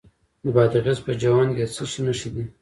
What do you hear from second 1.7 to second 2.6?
څه شي نښې دي؟